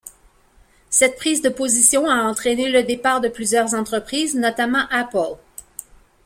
[0.89, 5.37] Cette prise de position a entrainé le départ de plusieurs entreprises, notamment Apple.